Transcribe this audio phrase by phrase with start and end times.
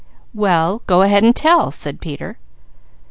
[0.33, 2.39] "Well go ahead and tell," said Peter.